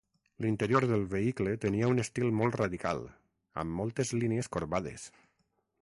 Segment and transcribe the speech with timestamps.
[0.43, 3.05] L'interior del vehicle tenia un estil molt radical,
[3.65, 5.07] amb moltes línies corbades.